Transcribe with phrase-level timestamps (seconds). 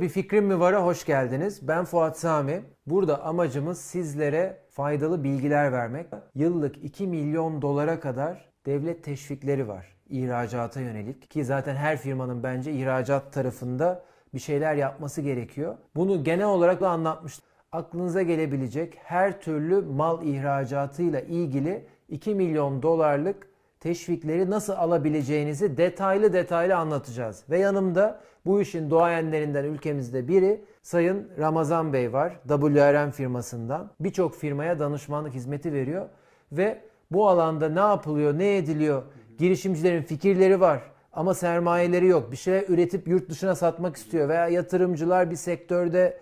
[0.00, 1.68] Bir fikrim mi var'a hoş geldiniz.
[1.68, 2.64] Ben Fuat Sami.
[2.86, 6.06] Burada amacımız sizlere faydalı bilgiler vermek.
[6.34, 12.72] Yıllık 2 milyon dolara kadar devlet teşvikleri var ihracata yönelik ki zaten her firmanın bence
[12.72, 14.04] ihracat tarafında
[14.34, 15.76] bir şeyler yapması gerekiyor.
[15.96, 17.44] Bunu genel olarak da anlatmıştım.
[17.72, 23.48] Aklınıza gelebilecek her türlü mal ihracatıyla ilgili 2 milyon dolarlık
[23.86, 27.42] teşvikleri nasıl alabileceğinizi detaylı detaylı anlatacağız.
[27.50, 32.40] Ve yanımda bu işin doğayenlerinden ülkemizde biri Sayın Ramazan Bey var.
[32.48, 33.90] WRM firmasından.
[34.00, 36.08] Birçok firmaya danışmanlık hizmeti veriyor.
[36.52, 39.02] Ve bu alanda ne yapılıyor, ne ediliyor,
[39.38, 40.82] girişimcilerin fikirleri var
[41.12, 42.32] ama sermayeleri yok.
[42.32, 46.20] Bir şeyler üretip yurt dışına satmak istiyor veya yatırımcılar bir sektörde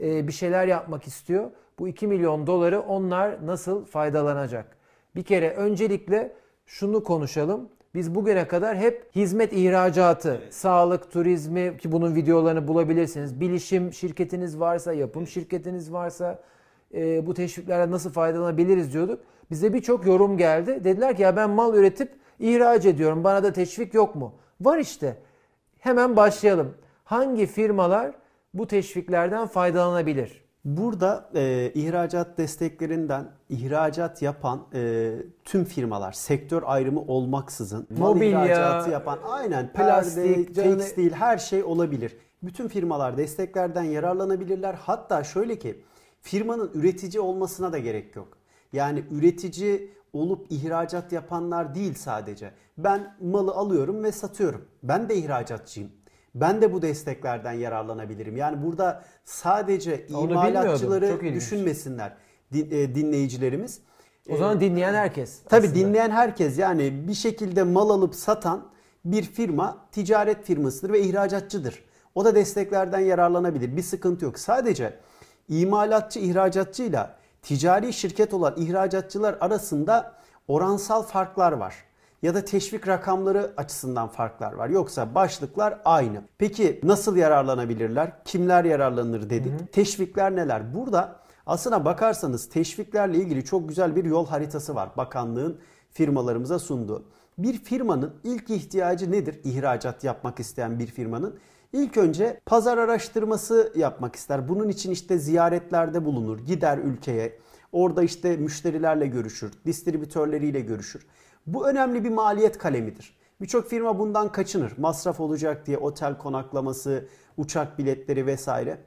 [0.00, 1.50] e, bir şeyler yapmak istiyor.
[1.78, 4.76] Bu 2 milyon doları onlar nasıl faydalanacak?
[5.16, 6.32] Bir kere öncelikle
[6.66, 7.68] şunu konuşalım.
[7.94, 10.54] Biz bugüne kadar hep hizmet ihracatı, evet.
[10.54, 13.40] sağlık, turizmi ki bunun videolarını bulabilirsiniz.
[13.40, 16.42] Bilişim şirketiniz varsa, yapım şirketiniz varsa
[16.94, 19.20] e, bu teşviklerden nasıl faydalanabiliriz diyorduk.
[19.50, 20.84] Bize birçok yorum geldi.
[20.84, 23.24] Dediler ki ya ben mal üretip ihraç ediyorum.
[23.24, 24.34] Bana da teşvik yok mu?
[24.60, 25.16] Var işte.
[25.78, 26.74] Hemen başlayalım.
[27.04, 28.14] Hangi firmalar
[28.54, 30.43] bu teşviklerden faydalanabilir?
[30.64, 35.12] Burada e, ihracat desteklerinden ihracat yapan e,
[35.44, 41.64] tüm firmalar sektör ayrımı olmaksızın mobilya, mal ihracatı yapan aynen plastik, perde, tekstil her şey
[41.64, 42.16] olabilir.
[42.42, 44.74] Bütün firmalar desteklerden yararlanabilirler.
[44.74, 45.84] Hatta şöyle ki
[46.20, 48.28] firmanın üretici olmasına da gerek yok.
[48.72, 52.50] Yani üretici olup ihracat yapanlar değil sadece.
[52.78, 54.64] Ben malı alıyorum ve satıyorum.
[54.82, 55.90] Ben de ihracatçıyım.
[56.34, 58.36] Ben de bu desteklerden yararlanabilirim.
[58.36, 62.16] Yani burada sadece imalatçıları düşünmesinler
[62.52, 63.80] e, dinleyicilerimiz.
[64.28, 65.38] O zaman dinleyen herkes.
[65.48, 65.80] Tabii aslında.
[65.80, 68.68] dinleyen herkes yani bir şekilde mal alıp satan
[69.04, 71.84] bir firma ticaret firmasıdır ve ihracatçıdır.
[72.14, 73.76] O da desteklerden yararlanabilir.
[73.76, 74.38] Bir sıkıntı yok.
[74.38, 74.98] Sadece
[75.48, 80.14] imalatçı ihracatçıyla ticari şirket olan ihracatçılar arasında
[80.48, 81.74] oransal farklar var.
[82.24, 84.68] Ya da teşvik rakamları açısından farklar var.
[84.68, 86.22] Yoksa başlıklar aynı.
[86.38, 88.24] Peki nasıl yararlanabilirler?
[88.24, 89.52] Kimler yararlanır dedik.
[89.52, 89.66] Hı hı.
[89.66, 90.74] Teşvikler neler?
[90.74, 94.88] Burada aslına bakarsanız teşviklerle ilgili çok güzel bir yol haritası var.
[94.96, 97.04] Bakanlığın firmalarımıza sunduğu.
[97.38, 99.40] Bir firmanın ilk ihtiyacı nedir?
[99.44, 101.38] İhracat yapmak isteyen bir firmanın
[101.72, 104.48] İlk önce pazar araştırması yapmak ister.
[104.48, 106.38] Bunun için işte ziyaretlerde bulunur.
[106.38, 107.38] Gider ülkeye.
[107.72, 109.52] Orada işte müşterilerle görüşür.
[109.66, 111.06] Distribütörleriyle görüşür.
[111.46, 113.16] Bu önemli bir maliyet kalemidir.
[113.40, 114.72] Birçok firma bundan kaçınır.
[114.78, 118.78] Masraf olacak diye otel konaklaması, uçak biletleri vesaire.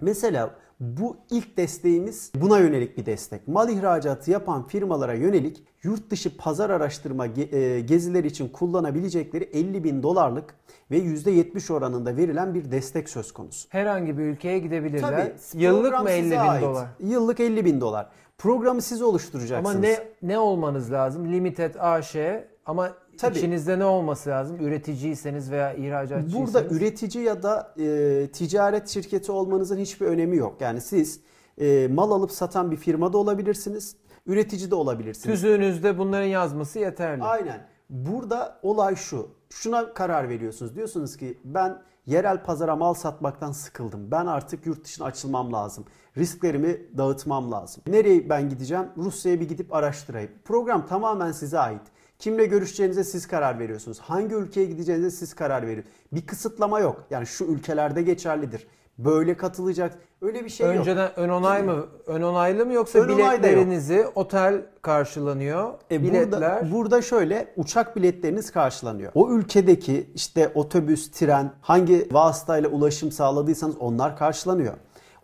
[0.00, 3.48] Mesela bu ilk desteğimiz buna yönelik bir destek.
[3.48, 10.02] Mal ihracatı yapan firmalara yönelik yurt dışı pazar araştırma e, gezileri için kullanabilecekleri 50 bin
[10.02, 10.54] dolarlık
[10.90, 13.68] ve %70 oranında verilen bir destek söz konusu.
[13.70, 15.32] Herhangi bir ülkeye gidebilirler.
[15.52, 16.62] Tabii, Yıllık mı 50 bin ait.
[16.62, 16.88] dolar?
[17.00, 18.08] Yıllık 50 bin dolar.
[18.42, 19.76] Programı siz oluşturacaksınız.
[19.76, 21.32] Ama ne ne olmanız lazım?
[21.32, 22.16] Limited AŞ
[22.66, 23.38] ama Tabii.
[23.38, 24.56] İçinizde ne olması lazım?
[24.60, 26.54] Üreticiyseniz veya ihracatçıysanız.
[26.54, 30.60] Burada üretici ya da e, ticaret şirketi olmanızın hiçbir önemi yok.
[30.60, 31.20] Yani siz
[31.58, 33.96] e, mal alıp satan bir firma da olabilirsiniz.
[34.26, 35.34] Üretici de olabilirsiniz.
[35.34, 37.22] Tüzüğünüzde bunların yazması yeterli.
[37.22, 37.66] Aynen.
[37.90, 39.28] Burada olay şu.
[39.50, 40.76] Şuna karar veriyorsunuz.
[40.76, 44.10] Diyorsunuz ki ben yerel pazara mal satmaktan sıkıldım.
[44.10, 45.84] Ben artık yurt dışına açılmam lazım.
[46.16, 47.82] Risklerimi dağıtmam lazım.
[47.86, 48.86] Nereye ben gideceğim?
[48.96, 50.30] Rusya'ya bir gidip araştırayım.
[50.44, 51.82] Program tamamen size ait.
[52.18, 54.00] Kimle görüşeceğinize siz karar veriyorsunuz.
[54.00, 55.96] Hangi ülkeye gideceğinize siz karar veriyorsunuz.
[56.12, 57.04] Bir kısıtlama yok.
[57.10, 58.66] Yani şu ülkelerde geçerlidir.
[59.04, 59.98] Böyle katılacak.
[60.22, 61.10] Öyle bir şey Önceden yok.
[61.16, 61.86] Önceden ön onay mı?
[62.06, 65.74] Ön onaylı mı yoksa ön biletlerinizi otel karşılanıyor?
[65.90, 66.60] E biletler.
[66.62, 69.12] Burada, burada şöyle uçak biletleriniz karşılanıyor.
[69.14, 74.74] O ülkedeki işte otobüs, tren, hangi vasıtayla ulaşım sağladıysanız onlar karşılanıyor.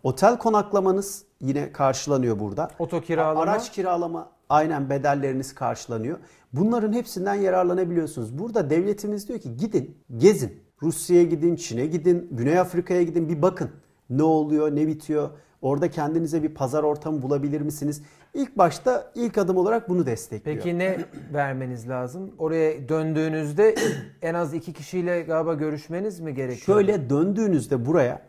[0.02, 2.70] Otel konaklamanız yine karşılanıyor burada.
[2.78, 3.40] Oto kiralama.
[3.40, 6.18] Araç kiralama aynen bedelleriniz karşılanıyor.
[6.52, 8.38] Bunların hepsinden yararlanabiliyorsunuz.
[8.38, 10.67] Burada devletimiz diyor ki gidin, gezin.
[10.82, 13.70] Rusya'ya gidin, Çin'e gidin, Güney Afrika'ya gidin bir bakın.
[14.10, 15.30] Ne oluyor, ne bitiyor?
[15.62, 18.02] Orada kendinize bir pazar ortamı bulabilir misiniz?
[18.34, 20.56] İlk başta ilk adım olarak bunu destekliyor.
[20.56, 20.98] Peki ne
[21.32, 22.30] vermeniz lazım?
[22.38, 23.74] Oraya döndüğünüzde
[24.22, 26.78] en az iki kişiyle galiba görüşmeniz mi gerekiyor?
[26.78, 28.22] Şöyle döndüğünüzde buraya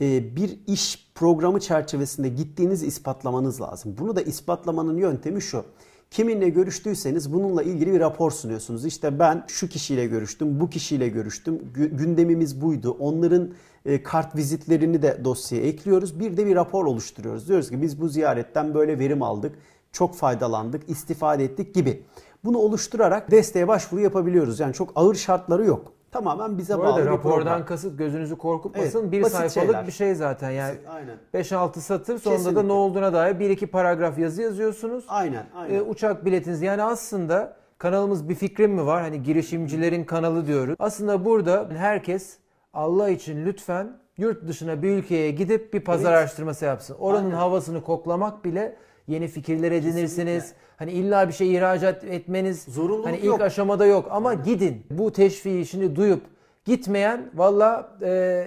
[0.00, 3.94] e, bir iş programı çerçevesinde gittiğinizi ispatlamanız lazım.
[3.98, 5.64] Bunu da ispatlamanın yöntemi şu.
[6.10, 8.84] Kiminle görüştüyseniz bununla ilgili bir rapor sunuyorsunuz.
[8.84, 11.72] İşte ben şu kişiyle görüştüm, bu kişiyle görüştüm.
[11.74, 12.96] Gündemimiz buydu.
[12.98, 13.52] Onların
[13.84, 16.20] e, kart vizitlerini de dosyaya ekliyoruz.
[16.20, 17.48] Bir de bir rapor oluşturuyoruz.
[17.48, 19.58] Diyoruz ki biz bu ziyaretten böyle verim aldık,
[19.92, 22.02] çok faydalandık, istifade ettik gibi.
[22.44, 24.60] Bunu oluşturarak desteğe başvuru yapabiliyoruz.
[24.60, 25.92] Yani çok ağır şartları yok.
[26.16, 27.64] Tamamen bize Bu bağlı bir rapordan program.
[27.64, 29.00] kasıt gözünüzü korkutmasın.
[29.02, 29.86] Evet, bir sayfalık şeyler.
[29.86, 30.50] bir şey zaten.
[30.50, 31.16] Yani Aynen.
[31.34, 32.68] 5-6 satır sonunda da Kesinlikle.
[32.68, 35.04] ne olduğuna dair bir iki paragraf yazı yazıyorsunuz.
[35.08, 35.74] Aynen, aynen.
[35.74, 39.02] E, uçak biletiniz yani aslında kanalımız bir fikrim mi var?
[39.02, 40.76] Hani girişimcilerin kanalı diyoruz.
[40.78, 42.38] Aslında burada herkes
[42.74, 46.18] Allah için lütfen yurt dışına bir ülkeye gidip bir pazar Evet.
[46.20, 46.96] araştırması yapsın.
[47.00, 47.36] Oranın Aynen.
[47.36, 50.42] havasını koklamak bile yeni fikirler edinirsiniz.
[50.42, 50.66] Kesinlikle.
[50.76, 53.40] Hani illa bir şey ihracat etmeniz Zorunluluk hani ilk yok.
[53.40, 54.86] aşamada yok ama gidin.
[54.90, 56.22] Bu teşviği işini duyup
[56.64, 58.46] gitmeyen valla e,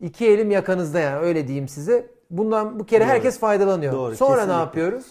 [0.00, 2.06] iki elim yakanızda yani öyle diyeyim size.
[2.30, 3.08] Bundan bu kere Doğru.
[3.10, 3.92] herkes faydalanıyor.
[3.92, 4.60] Doğru, Sonra ne kesinlikle.
[4.60, 5.04] yapıyoruz?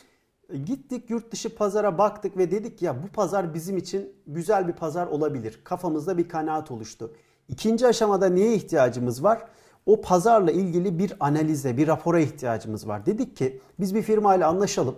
[0.54, 4.74] E, Gittik yurt dışı pazara baktık ve dedik ya bu pazar bizim için güzel bir
[4.74, 5.60] pazar olabilir.
[5.64, 7.14] Kafamızda bir kanaat oluştu.
[7.50, 9.42] İkinci aşamada neye ihtiyacımız var?
[9.86, 13.06] O pazarla ilgili bir analize, bir rapora ihtiyacımız var.
[13.06, 14.96] Dedik ki biz bir firmayla anlaşalım.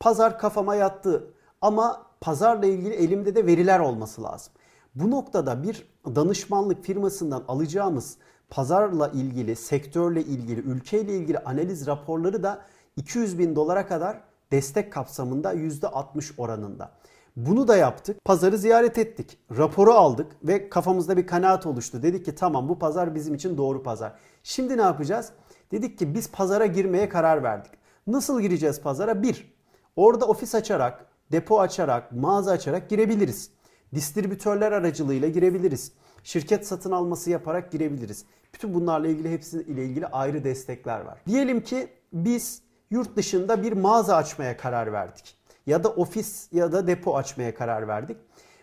[0.00, 4.52] Pazar kafama yattı ama pazarla ilgili elimde de veriler olması lazım.
[4.94, 8.16] Bu noktada bir danışmanlık firmasından alacağımız
[8.50, 12.62] pazarla ilgili, sektörle ilgili, ülkeyle ilgili analiz raporları da
[12.96, 14.20] 200 bin dolara kadar
[14.52, 16.90] destek kapsamında %60 oranında.
[17.36, 18.24] Bunu da yaptık.
[18.24, 19.38] Pazarı ziyaret ettik.
[19.56, 22.02] Raporu aldık ve kafamızda bir kanaat oluştu.
[22.02, 24.12] Dedik ki tamam bu pazar bizim için doğru pazar.
[24.42, 25.32] Şimdi ne yapacağız?
[25.72, 27.72] Dedik ki biz pazara girmeye karar verdik.
[28.06, 29.22] Nasıl gireceğiz pazara?
[29.22, 29.54] Bir,
[29.96, 33.50] orada ofis açarak, depo açarak, mağaza açarak girebiliriz.
[33.94, 35.92] Distribütörler aracılığıyla girebiliriz.
[36.22, 38.24] Şirket satın alması yaparak girebiliriz.
[38.54, 41.18] Bütün bunlarla ilgili hepsiyle ilgili ayrı destekler var.
[41.26, 45.36] Diyelim ki biz yurt dışında bir mağaza açmaya karar verdik.
[45.66, 48.16] Ya da ofis ya da depo açmaya karar verdik.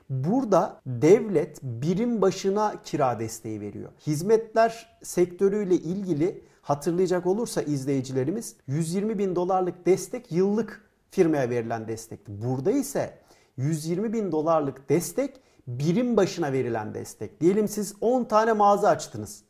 [0.09, 3.91] Burada devlet birim başına kira desteği veriyor.
[4.07, 12.41] Hizmetler sektörüyle ilgili hatırlayacak olursa izleyicilerimiz 120 bin dolarlık destek yıllık firmaya verilen destekti.
[12.41, 13.17] Burada ise
[13.57, 17.41] 120 bin dolarlık destek birim başına verilen destek.
[17.41, 19.43] Diyelim siz 10 tane mağaza açtınız.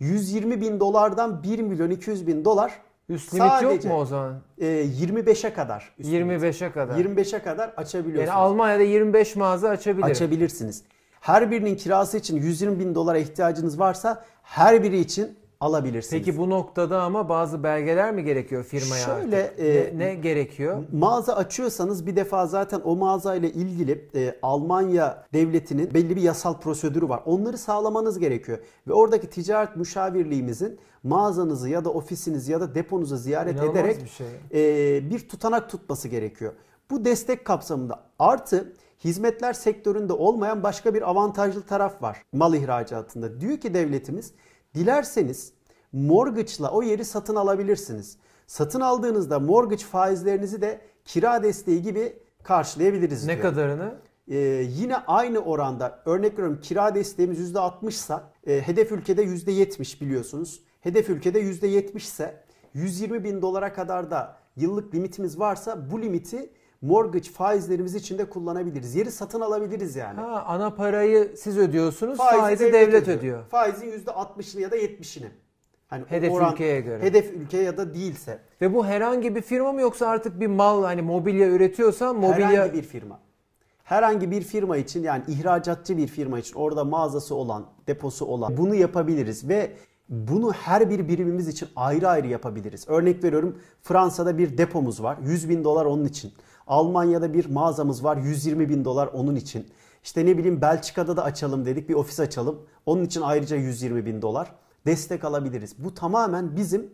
[0.00, 4.34] 120 bin dolardan 1 milyon 200 bin dolar Üst limit yok sadece, mu o zaman?
[4.58, 5.94] e, 25'e kadar.
[5.98, 6.42] üst limit.
[6.42, 6.98] 25'e kadar.
[6.98, 8.28] 25'e kadar açabiliyorsunuz.
[8.28, 10.06] Yani Almanya'da 25 mağaza açabilir.
[10.06, 10.82] açabilirsiniz.
[11.20, 16.24] Her birinin kirası için 120 bin dolara ihtiyacınız varsa her biri için alabilirsiniz.
[16.24, 20.84] Peki bu noktada ama bazı belgeler mi gerekiyor firmaya Şöyle, e, ne, ne gerekiyor?
[20.92, 26.60] Mağaza açıyorsanız bir defa zaten o mağaza ile ilgili e, Almanya devletinin belli bir yasal
[26.60, 27.22] prosedürü var.
[27.26, 28.58] Onları sağlamanız gerekiyor.
[28.88, 34.08] Ve oradaki ticaret müşavirliğimizin mağazanızı ya da ofisinizi ya da deponuzu ziyaret İnanılmaz ederek bir
[34.08, 34.26] şey.
[34.98, 36.52] e, bir tutanak tutması gerekiyor.
[36.90, 38.72] Bu destek kapsamında artı
[39.04, 43.40] hizmetler sektöründe olmayan başka bir avantajlı taraf var mal ihracatında.
[43.40, 44.32] Diyor ki devletimiz
[44.76, 45.52] dilerseniz
[45.92, 48.16] mortgage'la o yeri satın alabilirsiniz.
[48.46, 53.42] Satın aldığınızda mortgage faizlerinizi de kira desteği gibi karşılayabiliriz Ne diyor.
[53.50, 53.94] kadarını?
[54.28, 54.36] Ee,
[54.76, 58.14] yine aynı oranda örnek veriyorum kira desteğimiz %60 ise
[58.46, 60.60] e, hedef ülkede %70 biliyorsunuz.
[60.80, 62.44] Hedef ülkede %70 ise
[62.74, 66.50] 120 bin dolara kadar da yıllık limitimiz varsa bu limiti
[66.82, 68.94] mortgage faizlerimiz için de kullanabiliriz.
[68.94, 70.20] Yeri satın alabiliriz yani.
[70.20, 73.44] Ha, ana parayı siz ödüyorsunuz, Faizi faizi, devlet, ödüyor.
[73.44, 75.26] Faizin %60'ını ya da 70'ini.
[75.88, 77.02] Hani Hedef ülkeye göre.
[77.02, 78.38] Hedef ülke ya da değilse.
[78.60, 82.72] Ve bu herhangi bir firma mı yoksa artık bir mal hani mobilya üretiyorsan mobilya Herhangi
[82.72, 83.20] bir firma.
[83.84, 88.74] Herhangi bir firma için yani ihracatçı bir firma için orada mağazası olan, deposu olan bunu
[88.74, 89.72] yapabiliriz ve
[90.08, 92.88] bunu her bir birimimiz için ayrı ayrı yapabiliriz.
[92.88, 96.32] Örnek veriyorum Fransa'da bir depomuz var 100 bin dolar onun için.
[96.66, 99.66] Almanya'da bir mağazamız var 120 bin dolar onun için.
[100.04, 102.62] İşte ne bileyim Belçika'da da açalım dedik bir ofis açalım.
[102.86, 104.52] Onun için ayrıca 120 bin dolar
[104.86, 105.74] destek alabiliriz.
[105.78, 106.90] Bu tamamen bizim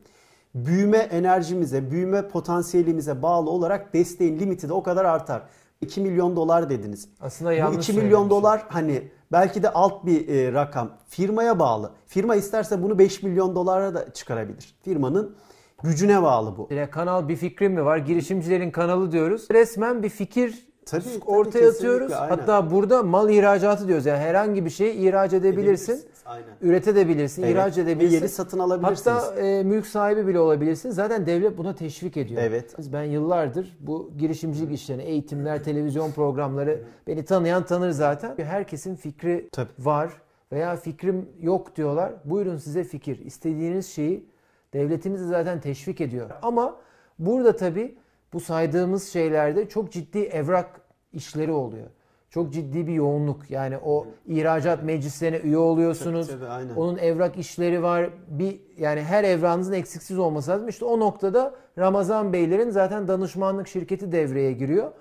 [0.54, 5.42] büyüme enerjimize, büyüme potansiyelimize bağlı olarak desteğin limiti de o kadar artar.
[5.80, 7.08] 2 milyon dolar dediniz.
[7.20, 10.90] Aslında Bu yanlış 2 milyon dolar hani belki de alt bir e, rakam.
[11.06, 11.90] Firmaya bağlı.
[12.06, 14.74] Firma isterse bunu 5 milyon dolara da çıkarabilir.
[14.82, 15.36] Firmanın
[15.84, 16.74] gücüne bağlı bu.
[16.74, 17.96] Ya kanal bir fikrim mi var?
[17.98, 19.48] Girişimcilerin kanalı diyoruz.
[19.52, 22.12] Resmen bir fikir Tabii, tabii, ortaya atıyoruz.
[22.12, 22.28] aynen.
[22.36, 24.06] Hatta burada mal ihracatı diyoruz.
[24.06, 26.02] Yani herhangi bir şeyi ihraç edebilirsin.
[26.26, 26.46] Aynen.
[26.60, 27.52] Üretebilirsin, Evet.
[27.54, 28.14] ihraç Ve edebilirsin.
[28.16, 29.06] yeri satın alabilirsiniz.
[29.16, 30.90] Hatta e, mülk sahibi bile olabilirsin.
[30.90, 32.42] Zaten devlet buna teşvik ediyor.
[32.42, 32.74] Evet.
[32.92, 38.34] Ben yıllardır bu girişimcilik işlerini, eğitimler, televizyon programları beni tanıyan tanır zaten.
[38.38, 39.70] Herkesin fikri Tabii.
[39.78, 40.10] var
[40.52, 42.12] veya fikrim yok diyorlar.
[42.24, 43.18] Buyurun size fikir.
[43.18, 44.31] İstediğiniz şeyi
[44.72, 46.30] devletimiz de zaten teşvik ediyor.
[46.42, 46.76] Ama
[47.18, 47.94] burada tabii
[48.32, 50.80] bu saydığımız şeylerde çok ciddi evrak
[51.12, 51.86] işleri oluyor.
[52.30, 53.50] Çok ciddi bir yoğunluk.
[53.50, 56.28] Yani o ihracat meclislerine üye oluyorsunuz.
[56.28, 56.74] Tabii, tabii, aynen.
[56.74, 58.10] Onun evrak işleri var.
[58.28, 60.68] Bir yani her evranınızın eksiksiz olması lazım.
[60.68, 64.92] İşte o noktada Ramazan Beylerin zaten danışmanlık şirketi devreye giriyor.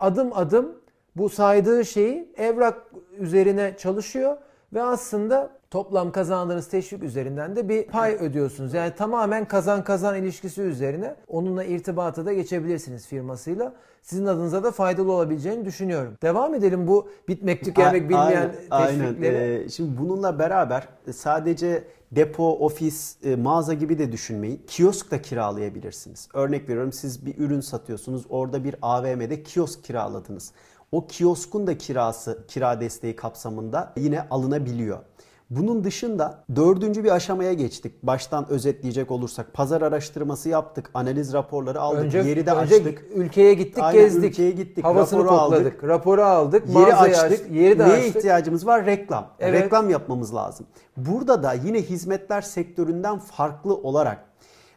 [0.00, 0.76] Adım adım
[1.16, 2.86] bu saydığı şeyi evrak
[3.18, 4.36] üzerine çalışıyor
[4.72, 8.74] ve aslında toplam kazandığınız teşvik üzerinden de bir pay ödüyorsunuz.
[8.74, 13.72] Yani tamamen kazan kazan ilişkisi üzerine onunla irtibata da geçebilirsiniz firmasıyla.
[14.02, 16.14] Sizin adınıza da faydalı olabileceğini düşünüyorum.
[16.22, 19.36] Devam edelim bu bitmek tükenmek bilmeyen aynen, teşvikleri.
[19.36, 19.64] Aynen.
[19.64, 24.62] Ee, şimdi bununla beraber sadece depo, ofis, e, mağaza gibi de düşünmeyin.
[24.66, 26.28] Kiosk da kiralayabilirsiniz.
[26.34, 28.24] Örnek veriyorum siz bir ürün satıyorsunuz.
[28.28, 30.52] Orada bir AVM'de kiosk kiraladınız.
[30.92, 34.98] O kioskun da kirası, kira desteği kapsamında yine alınabiliyor.
[35.56, 38.02] Bunun dışında dördüncü bir aşamaya geçtik.
[38.02, 43.04] Baştan özetleyecek olursak pazar araştırması yaptık, analiz raporları aldık, önce, yeri de önce açtık.
[43.14, 44.30] ülkeye gittik, Aynen, gezdik.
[44.30, 45.84] ülkeye gittik, Havasını raporu kokladık, aldık.
[45.84, 47.24] raporu aldık, Yeri açtık.
[47.32, 48.16] açtık, yeri de Neye açtık.
[48.16, 48.86] ihtiyacımız var?
[48.86, 49.26] Reklam.
[49.40, 49.62] Evet.
[49.62, 50.66] Reklam yapmamız lazım.
[50.96, 54.24] Burada da yine hizmetler sektöründen farklı olarak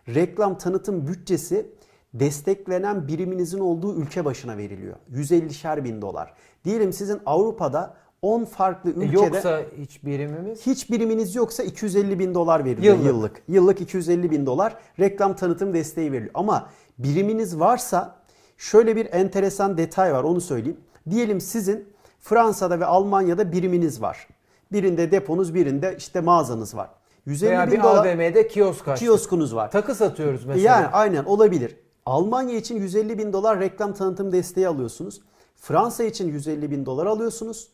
[0.07, 1.72] reklam tanıtım bütçesi
[2.13, 4.96] desteklenen biriminizin olduğu ülke başına veriliyor.
[5.13, 6.34] 150'şer bin dolar.
[6.65, 12.34] Diyelim sizin Avrupa'da 10 farklı ülkede E, Yoksa hiç birimimiz hiç biriminiz yoksa 250 bin
[12.36, 13.08] dolar veriliyor Yıllık.
[13.08, 13.42] yıllık.
[13.48, 16.32] Yıllık, 250 bin dolar reklam tanıtım desteği veriliyor.
[16.34, 18.16] Ama biriminiz varsa
[18.58, 20.78] şöyle bir enteresan detay var onu söyleyeyim.
[21.10, 21.88] Diyelim sizin
[22.20, 24.28] Fransa'da ve Almanya'da biriminiz var.
[24.72, 26.90] Birinde deponuz birinde işte mağazanız var.
[27.26, 29.08] 150 veya bin bir dolar AVM'de kiosk açtık.
[29.08, 29.72] kioskunuz var.
[29.72, 30.76] Takı satıyoruz mesela.
[30.76, 31.76] Yani aynen olabilir.
[32.06, 35.22] Almanya için 150 bin dolar reklam tanıtım desteği alıyorsunuz.
[35.56, 37.68] Fransa için 150 bin dolar alıyorsunuz.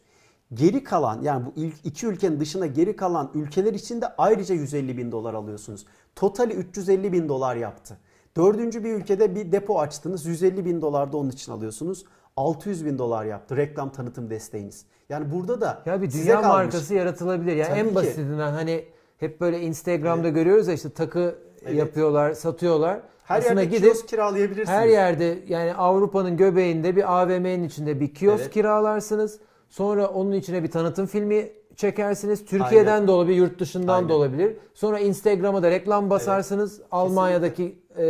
[0.54, 4.98] Geri kalan yani bu ilk iki ülkenin dışında geri kalan ülkeler için de ayrıca 150
[4.98, 5.86] bin dolar alıyorsunuz.
[6.16, 7.98] Totali 350 bin dolar yaptı.
[8.38, 12.06] Dördüncü bir ülkede bir depo açtınız 150 bin dolar da onun için alıyorsunuz.
[12.38, 14.86] 600 bin dolar yaptı reklam tanıtım desteğiniz.
[15.10, 16.48] Yani burada da Ya bir dünya kalmış.
[16.48, 17.56] markası yaratılabilir.
[17.56, 17.96] Yani Tabii en ki.
[17.96, 18.86] basitinden hani
[19.18, 21.76] hep böyle Instagram'da görüyoruz ya işte takı Evet.
[21.78, 23.00] yapıyorlar, satıyorlar.
[23.24, 24.70] Her Aslında yerde gidip kiosk kiralayabilirsiniz.
[24.70, 28.54] her yerde yani Avrupa'nın göbeğinde bir AVM'nin içinde bir kiosk Evet.
[28.54, 29.40] kiralarsınız.
[29.74, 32.46] Sonra onun içine bir tanıtım filmi çekersiniz.
[32.46, 34.10] Türkiye'den de olabilir, yurt dışından Aynen.
[34.10, 34.58] da olabilir.
[34.74, 36.82] Sonra Instagram'a da reklam basarsınız.
[36.92, 38.06] Almanya'daki e,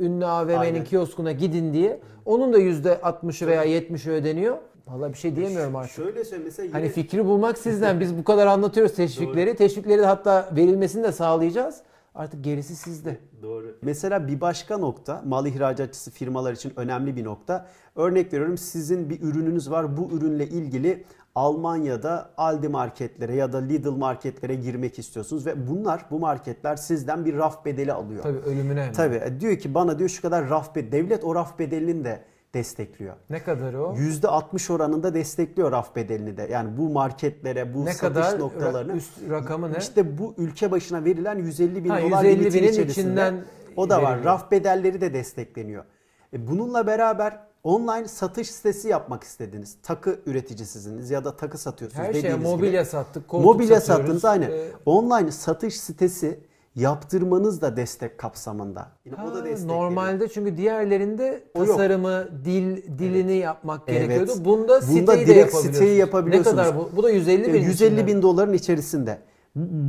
[0.00, 0.84] ünlü AVM'nin Aynen.
[0.84, 2.00] kioskuna gidin diye.
[2.24, 4.56] Onun da %60'ı veya 70'i ödeniyor.
[4.86, 5.94] Vallahi bir şey diyemiyorum artık.
[5.94, 8.00] Şöyle söyleyeyim mesela yine Hani fikri bulmak sizden.
[8.00, 9.56] Biz bu kadar anlatıyoruz teşvikleri.
[9.56, 11.80] Teşvikleri de hatta verilmesini de sağlayacağız.
[12.14, 13.18] Artık gerisi sizde.
[13.42, 13.76] Doğru.
[13.82, 17.66] Mesela bir başka nokta mal ihracatçısı firmalar için önemli bir nokta.
[17.96, 19.96] Örnek veriyorum sizin bir ürününüz var.
[19.96, 21.04] Bu ürünle ilgili
[21.34, 27.34] Almanya'da Aldi marketlere ya da Lidl marketlere girmek istiyorsunuz ve bunlar bu marketler sizden bir
[27.34, 28.22] raf bedeli alıyor.
[28.22, 28.92] Tabii ölümüne.
[28.92, 29.16] Tabii.
[29.16, 30.92] E, Diyor ki bana diyor şu kadar raf bedeli.
[30.92, 33.14] Devlet o raf bedelini de destekliyor.
[33.30, 33.94] Ne kadar o?
[33.96, 36.48] %60 oranında destekliyor raf bedelini de.
[36.52, 38.92] Yani bu marketlere, bu Ne satış kadar noktalarını.
[38.92, 39.76] üst rakamı ne?
[39.78, 42.86] İşte bu ülke başına verilen 150 bin Ha, dolar 150 limitin içerisinde.
[42.92, 43.44] içinden
[43.76, 44.10] o da var.
[44.12, 44.24] veriliyor.
[44.24, 45.84] Raf bedelleri de destekleniyor.
[46.32, 49.76] E, bununla beraber online satış sitesi yapmak istediniz.
[49.82, 52.48] Takı üreticisiniz ya da takı satıyorsunuz Her dediğiniz gibi.
[52.48, 54.04] mobilya sattık, koltuk Mobilya satıyoruz.
[54.06, 54.50] sattınız aynen.
[54.50, 56.40] Ee, Online satış sitesi
[56.74, 58.88] yaptırmanız da destek kapsamında.
[59.04, 59.78] Yine o da ha, destekleniyor.
[59.84, 61.68] normalde çünkü diğerlerinde O yok.
[61.68, 64.00] tasarımı, dil dilini yapmak Evet.
[64.08, 64.44] gerekiyordu.
[64.44, 65.74] Bunda siteyi Bunda de direkt yapabiliyorsunuz.
[65.76, 66.56] siteyi yapabiliyorsunuz.
[66.56, 66.90] Ne kadar bu?
[66.96, 67.54] Bu da 150 bin.
[67.54, 68.06] E, 150 içinden.
[68.06, 69.18] bin doların içerisinde.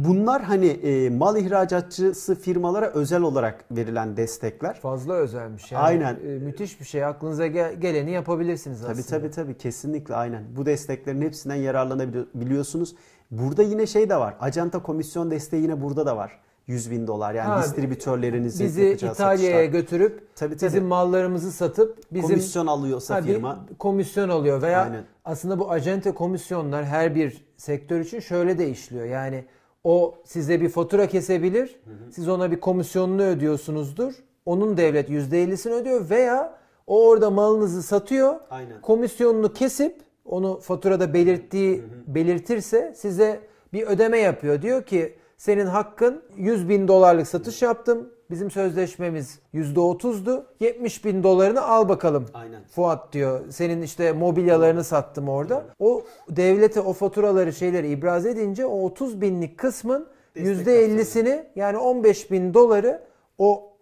[0.05, 4.79] Bunlar hani e, mal ihracatçısı firmalara özel olarak verilen destekler.
[4.79, 5.83] Fazla özelmiş yani.
[5.83, 6.13] Aynen.
[6.15, 7.05] E, müthiş bir şey.
[7.05, 8.93] Aklınıza gel- geleni yapabilirsiniz aslında.
[8.93, 10.43] Tabii tabii tabii kesinlikle aynen.
[10.57, 12.95] Bu desteklerin hepsinden yararlanabiliyorsunuz.
[13.31, 14.35] Burada yine şey de var.
[14.39, 16.39] Acenta komisyon desteği yine burada da var.
[16.67, 20.67] 100 bin dolar yani Ha, distribütörlerinizin Bizi İtalya'ya götürüp Tabii, tabii.
[20.67, 23.65] bizim mallarımızı satıp bizim komisyon alıyorsa Ha, firma.
[23.79, 25.03] komisyon alıyor veya Aynen.
[25.25, 29.05] aslında bu acente komisyonlar her bir sektör için şöyle de işliyor.
[29.05, 29.45] Yani
[29.83, 31.79] o size bir fatura kesebilir.
[32.11, 34.13] Siz ona bir komisyonunu ödüyorsunuzdur.
[34.45, 36.57] Onun devlet %50'sini ödüyor veya
[36.87, 38.35] o orada malınızı satıyor.
[38.49, 38.81] Aynen.
[38.81, 39.95] Komisyonunu kesip
[40.25, 43.39] onu faturada belirttiği belirtirse size
[43.73, 44.61] bir ödeme yapıyor.
[44.61, 48.09] Diyor ki senin hakkın 100 bin dolarlık satış yaptım.
[48.31, 50.45] Bizim sözleşmemiz %30'du.
[50.59, 52.25] 70 bin dolarını al bakalım.
[52.33, 52.63] Aynen.
[52.63, 53.41] Fuat diyor.
[53.49, 55.65] Senin işte mobilyalarını sattım orada.
[55.79, 62.31] O devlete o faturaları şeyleri ibraz edince o 30 binlik kısmın Destek %50'sini yani 15
[62.31, 63.01] bin doları
[63.37, 63.73] o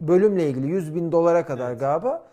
[0.00, 2.26] bölümle ilgili 100 bin dolara kadar galiba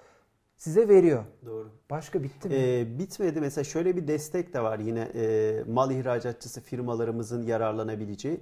[0.57, 1.23] size veriyor.
[1.45, 1.69] Doğru.
[1.89, 2.55] Başka bitti mi?
[2.55, 3.41] Ee, bitmedi.
[3.41, 8.39] Mesela şöyle bir destek de var yine e, mal ihracatçısı firmalarımızın yararlanabileceği.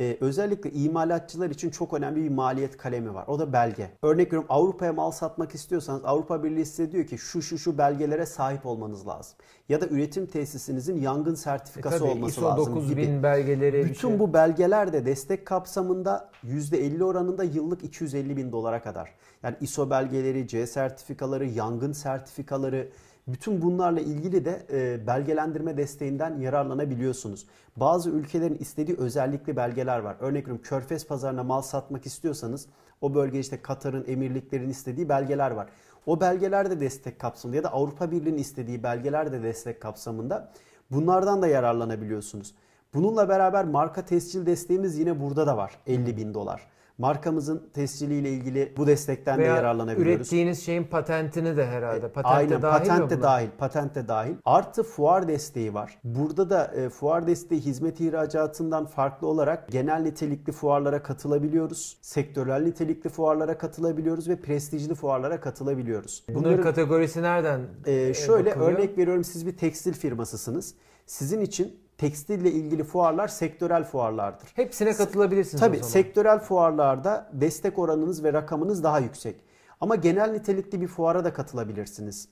[0.00, 3.24] Ee, özellikle imalatçılar için çok önemli bir maliyet kalemi var.
[3.26, 3.90] O da belge.
[4.02, 8.26] Örnek veriyorum Avrupa'ya mal satmak istiyorsanız Avrupa Birliği size diyor ki şu şu şu belgelere
[8.26, 9.36] sahip olmanız lazım.
[9.68, 13.22] Ya da üretim tesisinizin yangın E sertifikası tabii olması ISO lazım 9000 gibi.
[13.22, 14.18] belgeleri Bütün şey.
[14.18, 19.10] bu belgeler de destek kapsamında %50 oranında yıllık 250 bin dolara kadar.
[19.42, 22.88] Yani ISO belgeleri, C sertifikaları, yangın sertifikaları
[23.28, 27.46] Bütün bunlarla ilgili de e, belgelendirme desteğinden yararlanabiliyorsunuz.
[27.76, 30.16] Bazı ülkelerin istediği özellikli belgeler var.
[30.20, 32.68] Örnek veriyorum Körfez pazarına mal satmak istiyorsanız
[33.00, 35.68] o bölge işte Katar'ın, emirliklerin istediği belgeler var.
[36.06, 40.52] O belgeler de destek kapsamında ya da Avrupa Birliği'nin istediği belgeler de destek kapsamında.
[40.90, 42.54] Bunlardan da yararlanabiliyorsunuz.
[42.94, 45.78] Bununla beraber marka tescil desteğimiz yine burada da var.
[45.86, 46.66] 50 bin dolar.
[46.98, 50.16] Markamızın tesciliyle ilgili bu destekten Veya de yararlanabiliyoruz.
[50.16, 52.08] ürettiğiniz şeyin patentini de herhalde.
[52.08, 54.34] Patente Aynen dahil patent de dahil, patent de dahil.
[54.44, 55.98] Artı fuar desteği var.
[56.04, 61.98] Burada da e, fuar desteği hizmet ihracatından farklı olarak genel nitelikli fuarlara katılabiliyoruz.
[62.02, 66.24] Sektörel nitelikli fuarlara katılabiliyoruz ve prestijli fuarlara katılabiliyoruz.
[66.34, 68.72] Bunların kategorisi nereden e, e, şöyle bakılıyor?
[68.72, 70.74] örnek veriyorum siz bir tekstil firmasısınız.
[71.06, 74.48] Sizin için tekstille ilgili fuarlar sektörel fuarlardır.
[74.54, 75.90] Hepsine katılabilirsiniz Tabii o zaman.
[75.90, 79.36] sektörel fuarlarda destek oranınız ve rakamınız daha yüksek.
[79.80, 82.28] Ama genel nitelikli bir fuara da katılabilirsiniz.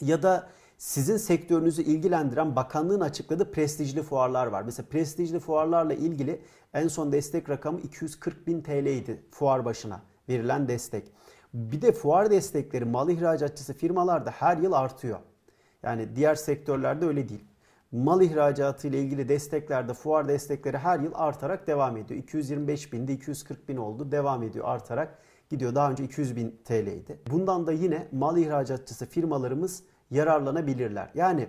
[0.00, 0.46] Ya da
[0.78, 4.62] sizin sektörünüzü ilgilendiren bakanlığın açıkladığı prestijli fuarlar var.
[4.62, 6.42] Mesela prestijli fuarlarla ilgili
[6.74, 11.12] en son destek rakamı 240 bin TL idi fuar başına verilen destek.
[11.54, 15.18] Bir de fuar destekleri mal ihracatçısı firmalarda her yıl artıyor.
[15.82, 17.44] Yani diğer sektörlerde öyle değil.
[17.92, 22.20] Mal ihracatı ile ilgili desteklerde fuar destekleri her yıl artarak devam ediyor.
[22.20, 25.18] 225 binde 240 bin oldu devam ediyor artarak
[25.50, 25.74] gidiyor.
[25.74, 27.18] Daha önce 200 bin TL'ydi.
[27.30, 31.10] Bundan da yine mal ihracatçısı firmalarımız yararlanabilirler.
[31.14, 31.48] Yani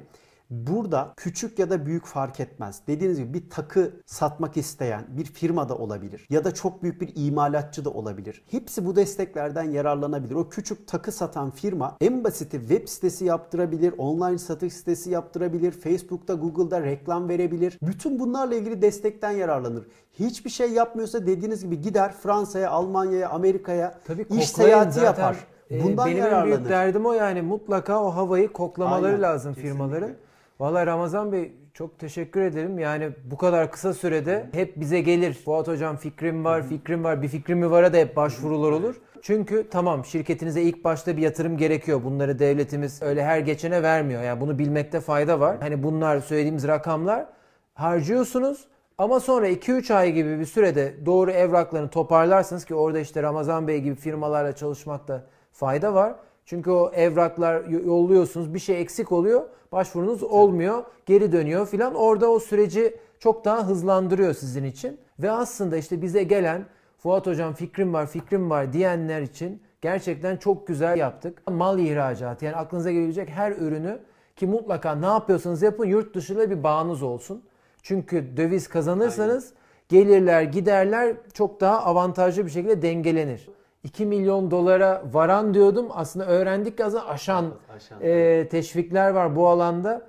[0.49, 2.81] burada küçük ya da büyük fark etmez.
[2.87, 6.27] Dediğiniz gibi bir takı satmak isteyen bir firma da olabilir.
[6.29, 8.45] Ya da çok büyük bir imalatçı da olabilir.
[8.51, 10.35] Hepsi bu desteklerden yararlanabilir.
[10.35, 16.33] O küçük takı satan firma en basiti web sitesi yaptırabilir, online satış sitesi yaptırabilir, Facebook'ta,
[16.33, 17.77] Google'da reklam verebilir.
[17.81, 19.87] Bütün bunlarla ilgili destekten yararlanır.
[20.19, 25.05] Hiçbir şey yapmıyorsa dediğiniz gibi gider Fransa'ya, Almanya'ya, Amerika'ya Tabii iş seyahati zaten.
[25.05, 25.37] yapar.
[25.71, 29.71] e, Bundan benim en büyük derdim o yani mutlaka o havayı koklamaları Aynen, lazım kesinlikle.
[29.77, 30.11] firmaların.
[30.59, 32.79] Vallahi Ramazan Bey çok teşekkür ederim.
[32.79, 35.33] Yani bu kadar kısa sürede hep bize gelir.
[35.33, 38.95] Fuat hocam fikrim var, fikrim var, bir fikrim mi var'a da hep başvurular olur.
[39.21, 42.03] Çünkü tamam şirketinize ilk başta bir yatırım gerekiyor.
[42.03, 44.23] Bunları devletimiz öyle her geçene vermiyor.
[44.23, 45.57] Yani bunu bilmekte fayda var.
[45.59, 47.25] Hani bunlar söylediğimiz rakamlar
[47.73, 53.67] harcıyorsunuz ama sonra 2-3 ay gibi bir sürede doğru evraklarını toparlarsınız ki orada işte Ramazan
[53.67, 56.15] Bey gibi firmalarla çalışmakta fayda var.
[56.45, 62.39] Çünkü o evraklar yolluyorsunuz bir şey eksik oluyor başvurunuz olmuyor geri dönüyor filan orada o
[62.39, 64.99] süreci çok daha hızlandırıyor sizin için.
[65.19, 66.65] Ve aslında işte bize gelen
[66.97, 71.41] Fuat hocam fikrim var fikrim var diyenler için gerçekten çok güzel yaptık.
[71.51, 73.99] Mal ihracatı yani aklınıza gelebilecek her ürünü
[74.35, 77.43] ki mutlaka ne yapıyorsanız yapın yurt dışıyla bir bağınız olsun.
[77.83, 79.53] Çünkü döviz kazanırsanız
[79.89, 83.49] gelirler giderler çok daha avantajlı bir şekilde dengelenir.
[83.85, 87.97] 2 milyon dolara varan diyordum aslında öğrendik aslında aşan Aşan.
[88.01, 90.01] e, teşvikler var bu alanda.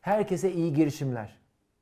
[0.00, 1.35] Herkese iyi girişimler.